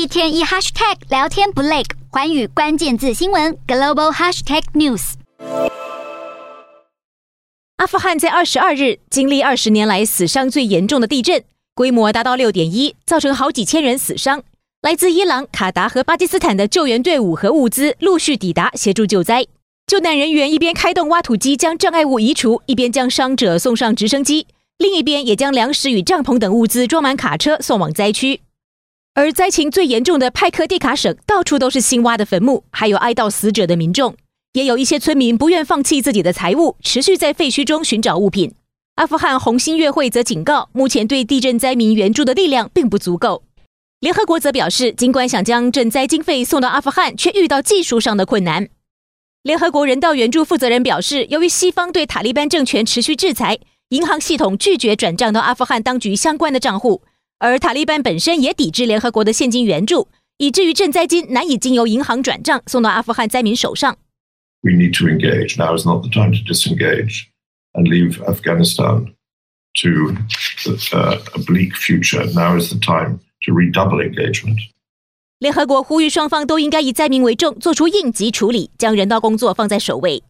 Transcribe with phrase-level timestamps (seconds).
[0.00, 5.12] 一天一 hashtag 聊天不累，寰宇关键字新闻 global hashtag news。
[7.76, 11.44] 阿富汗在二十二日经历二十年来死伤最严重的地震，
[11.74, 14.42] 规模达到六点一，造成好几千人死伤。
[14.80, 19.44] 来自伊朗、卡达和巴基斯坦的救援队伍和物资陆续抵达，协助救灾。
[19.86, 24.46] 救难人员一边开动挖土机将障碍物移除，一边将伤者送上直升机，
[24.78, 28.40] 另一边也将粮食与帐篷等物资装满卡车送往灾区。
[29.14, 34.14] 而灾情最严重的派克蒂卡省，到处都是新挖的坟墓，还有哀悼死者的民众，
[34.52, 38.54] 也有一些村民不愿放弃自己的财物，持续在废墟中寻找物品。
[38.94, 43.42] 阿富汗红新月会则警告，目前对地震灾民援助的力量并不足够。
[43.98, 48.68] 联合国则表示，尽管想将赈灾经费送到阿富汗，却遇到技术上的困难。
[49.42, 53.58] 联合国人道援助负责人表示，由于西方对塔利班政权持续制裁，
[53.88, 57.02] 银行系统拒绝转账到阿富汗当局相关的账户，
[57.40, 60.08] 而塔利班本身也抵制联合国的现金援助，
[60.38, 63.96] 以至于赈灾金难以经由银行转账送到阿富汗灾民手上。
[64.60, 65.56] We need to engage.
[65.56, 67.24] Now is not the time to disengage
[67.72, 69.14] and leave Afghanistan
[69.80, 70.14] to
[70.96, 72.24] a bleak future.
[72.32, 73.20] Now is the time.
[73.46, 74.58] To redouble engagement.
[75.38, 80.22] 联合国呼吁双方都应该以灾民为重，做出应急处理，将人道工作放在首位。